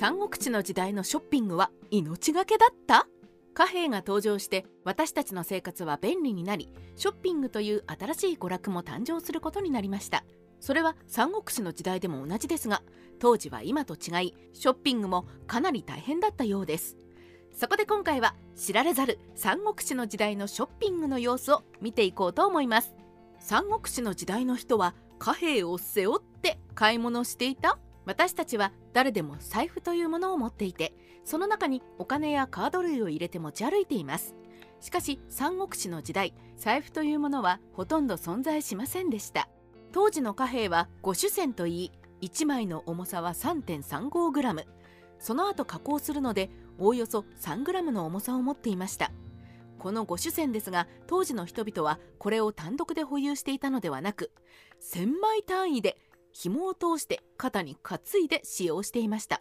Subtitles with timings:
[0.00, 3.08] 三国志の時代のショッピングは命がけだった？
[3.52, 10.22] 貨幣が登場して私たちの生活は便利になりショッピングという新しい娯楽も誕生することになりました。
[10.60, 12.80] それは三国志の時代でも同じですが
[13.18, 16.96] 当時は今と違いショッピングもかなり大変だったようです。
[17.52, 22.94] そこで今回は知られざる三国志の時代のショッピングの様子を見ていこうと思います。
[23.40, 27.80] 三国志の時代の人は貨幣を背負って買い物していた？
[28.08, 30.94] 私たちは誰でも財布というものを持っていて
[31.26, 34.34] その中にお金やカード類を入れて持ち歩いています。
[34.80, 39.50] しかし三国志の時代財布というものはほとんど存在しませんでした。
[39.92, 44.64] 当時の貨幣は5主銭といい1枚の重さは 3.35g
[45.18, 49.12] その後加工するのでおおよそ 3g の重さを持っていました。
[49.78, 54.32] この5主銭ですが当時の人々はこれを単独で保有していたのではなく
[54.94, 55.98] 1000枚単位で
[56.40, 59.40] 紐を通して肩に担いで使用していました。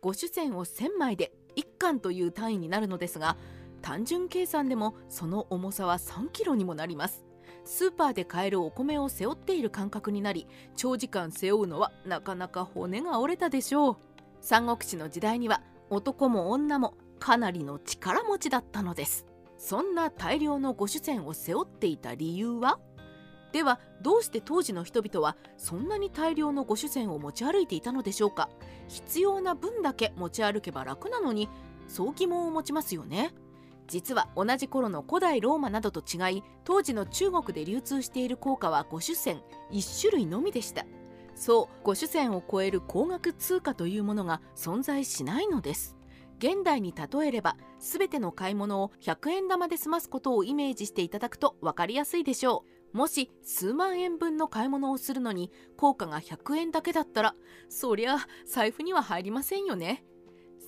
[0.00, 3.36] 5主線を1000枚で1貫という単位になるのですが
[3.82, 7.24] 単純計算でもその重さは3キロにもなります。
[7.64, 13.96] スーパーで買えるお米を背負っている感覚になり長時間背負うのはなかなか骨が折れたでしょう。
[14.40, 19.26] 三国志の時代には男も女もかなりの力持ちだったのです。
[19.58, 22.78] そんな大量の五主線を背負っていた理由は？
[23.52, 28.50] ではどうして当時の人々はそんなに大量の御主銭を持ち歩いていたのでしょうか？
[28.88, 31.48] 必要な分だけ持ち歩けば楽なのに
[31.88, 33.32] そう疑問を持ちますよね。
[33.86, 40.84] 実は同じ頃の古代ローマなどと違い当時の中国で流通している硬貨は御主銭1種類のみでした。
[41.34, 45.96] そう御主銭を超える高額通貨というものが存在しないのです。
[46.38, 52.75] 現代に例えれば全ての買い物を100円玉で済ますことをイメージしていただくと分かりやすいでしょう。
[52.92, 57.34] もし数万円分の買い物をするのに効果が100円だけだったら
[57.68, 60.04] そりゃ財布には入りませんよね。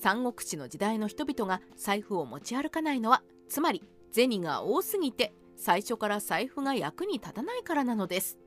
[0.00, 3.82] 三国志の時代の人々が財布を持ち歩かないのはつまり
[4.12, 8.38] 銭が多すぎて最初から財布が役に立たないからなのです。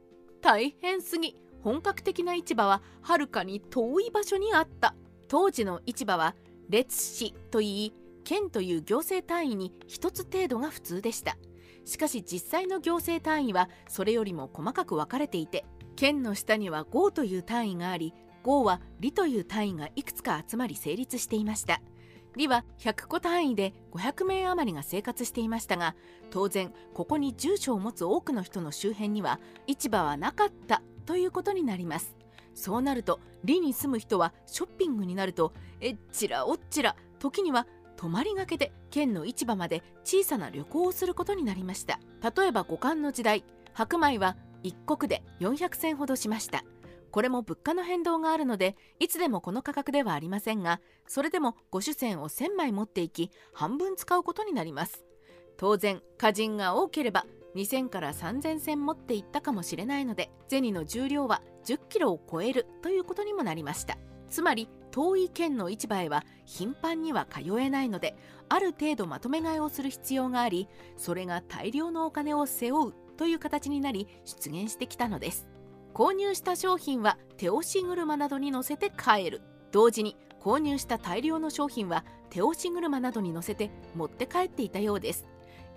[0.41, 4.96] 大変すぎ本格的な市場ははるかに遠い場所にあった。
[5.28, 6.35] 当時の市場は
[6.69, 11.38] 列市といい県という行政単位に1つ程度が普通でした。
[11.86, 15.66] しかし実際の行政単位はそれよりも細かく分かれていて
[15.96, 21.81] 県の下には号という単位があり号は里という単位がいくつか集まり成立していました。
[22.36, 25.96] 里は100個単位で500名余りが生活していましたが
[26.30, 32.16] 当然ここに住所を持つ多くの人の周辺には市場はなかったということになります。
[32.53, 37.68] そうなると里に住む人はショッピングになるとえっちらおっちら時には
[38.01, 42.00] 泊まりがけで県の市場まで小さな旅行をすることになりました。
[42.35, 46.63] 例えば五冠の時代白米は一国で400銭ほどしました。
[47.11, 55.06] これも物価の変動があるのでいつでもこの価格ではありませんがそれでも5主銭を1000枚持っていき半分使うことになります。
[55.57, 64.00] 当然家人が多ければ2000から3000銭持っていったかもしれないので銭の重量は10キロを超えるということにもなりました。
[64.28, 68.16] つまり遠い県の市場へは頻繁には通えないので
[68.50, 75.47] ある程度まとめ買いをする必要がありそれが大量のお金を背負うという形になり出現してきたのです。
[75.94, 79.41] 購入した商品は手押し車などに乗せて帰る。
[79.72, 85.28] 同時に購入した大量の商品は手押し車などに乗せて持って帰っていたようです。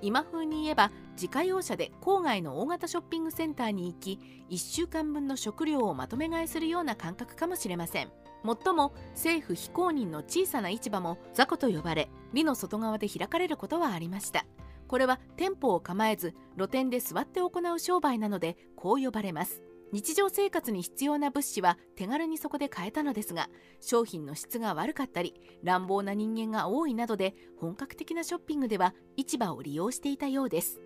[0.00, 4.18] 今風に言えば自家用車で郊外の大型ショッピングセンターに行き
[4.50, 8.10] 1週間分の食料をまとめ買いするような感覚かもしれません。
[8.44, 14.46] もっとも政府非公認の小さな市場も雑魚と呼ばれ里の外側で開かれることはありました。
[14.86, 19.62] これは店舗を構えず露店で座って行う商売なのでこう呼ばれます。
[19.92, 23.48] 日常生活に必要な物資は手軽にそこで買えたのですが
[23.80, 30.80] 商品の質が悪かったり乱暴な人間が多いなどで本格的なショッピングでは市場を利用していたようです。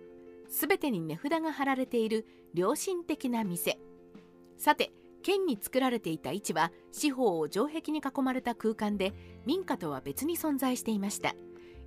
[0.47, 3.79] 全てに値札が貼られている良心的な店。
[4.57, 4.91] さて
[5.21, 9.13] 県に作られていた市は四方を城壁に囲まれた空間で
[9.45, 11.35] 民家とは別に存在していました。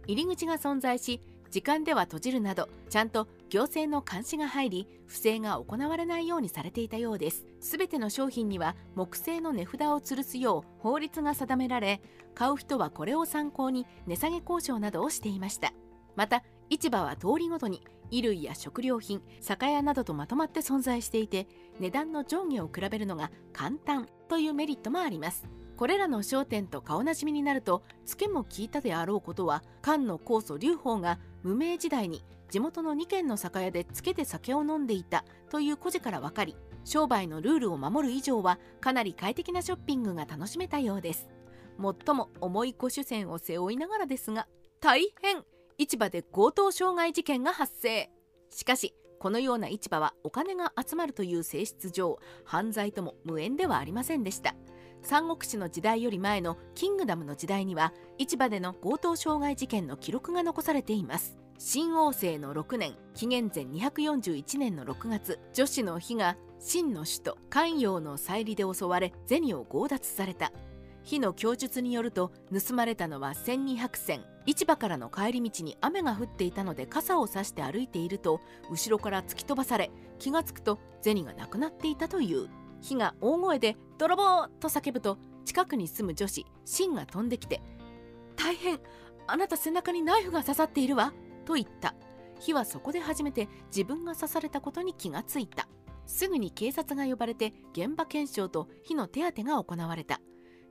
[0.07, 1.21] 入り口が存在し
[1.51, 7.45] 時間では閉じるなどちゃんと行政の監視が入り不正が行われないようにされていたようです。
[7.61, 12.01] すべての商品には木製の値札を吊るすよう法律が定められ
[12.35, 15.75] 買う人はこれを参考に値下げ交渉などをしていました。
[16.17, 21.47] また市場は通りごとに衣類や食料品酒屋などとまとまって存在していて
[21.81, 25.47] 値段の上下を比べるのが簡単というメリットもあります。
[25.77, 41.29] これらの商店と顔なじみになるとツケも聞いたであろうことは菅の高祖劉邦が無名時代に地元の2軒の酒屋でつけて酒を飲んでいたという故事から分かり商売のルールを守る以上はかなり快適なショッピングが楽しめたようです。
[41.81, 44.47] 最も重い古主線を背負いながらですが
[44.81, 45.43] 大変
[45.79, 48.11] 市場で強盗傷害事件が発生。
[48.51, 54.57] しかしこのような市場はお金が集まるという性質上犯罪とも無縁ではありませんでした。
[55.01, 61.39] 三国志の時代より前のキングダムの時代には市場での強盗傷害事件の記録が残されています。
[61.57, 70.51] 新王政の6年紀元前241年の6月女子の妃が秦の首都関陽の祭礼で襲われ銭を強奪された。
[71.05, 74.25] 火の供述によると盗まれたのは1200銭。
[74.45, 78.41] 市場からの帰り道に雨が降っていたので傘を差して歩いていると
[78.71, 82.49] 後ろから突き飛ばされ気がつくと銭がなくなっていたという。
[82.81, 87.63] 火が大声で「泥棒!」と叫ぶと近くに住む女子シンが飛んできて
[88.35, 88.81] 「大変
[89.29, 91.13] あなた背中にナイフが刺さっているわ」
[91.47, 91.95] と言った。
[92.41, 95.69] 火はそこで初めて自分が刺されたことに気がついた。
[96.07, 100.21] すぐに警察が呼ばれて現場検証と火の手当てが行われた。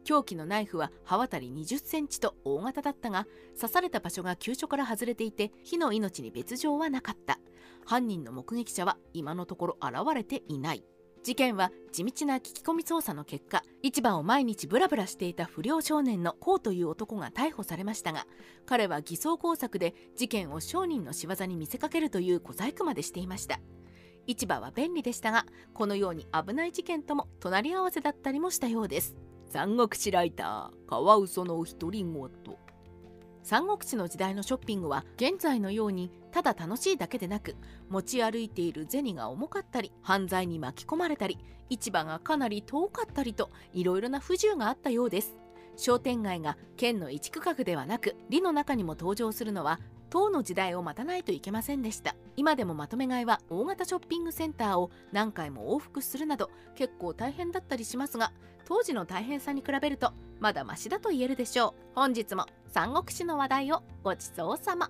[0.04, 7.40] 凶器のナイフは刃渡り20センチと大型だったが刺された場所が急所から外れていて火の命に別状はなかった。
[7.86, 10.84] 犯人の目撃者は今のところ現れていない。
[11.24, 18.26] 事件は地道な聞き込み捜査の結果市場を毎日ブラブラしていた不良少年のコウという男が逮捕されましたが
[18.66, 23.60] 彼は偽装工作で事件を商人の仕業に見せかけるという小細工までしていました。
[24.28, 29.16] 市場は便利でしたがこのように危ない事件とも隣り合わせだったりもしたようです。
[29.52, 32.30] 三国志ライターカワウソの独り言。
[33.44, 37.58] 三国志の時代のショッピングは現在のようにただ楽しいだけでなく
[37.90, 41.38] 持ち歩いている銭が重かったり犯罪に巻き込まれたり
[41.70, 45.36] 市場がかなり遠かったりといろいろな不自由があったようです。
[45.76, 52.16] 商店街が県の一区画ではなく里の中にも登場するのは唐の時代を待たないといけませんでした。
[52.36, 58.32] 今でもまとめ買いは大型ショッピングセンターを何回も往復するなど結構大変だったりしますが
[58.66, 61.74] 当時の大変さに比べるとまだマシだと言えるでしょう。
[61.94, 64.90] 本日も三国志の話題をごちそうさま。